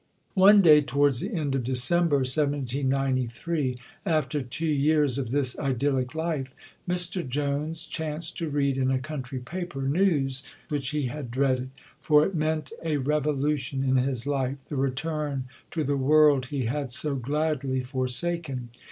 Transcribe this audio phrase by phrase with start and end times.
[0.33, 6.55] One day towards the end of December, 1793, after two years of this idyllic life,
[6.89, 11.69] Mr Jones chanced to read in a country paper news which he had dreaded,
[11.99, 16.89] for it meant a revolution in his life, the return to the world he had
[16.89, 18.69] so gladly forsaken.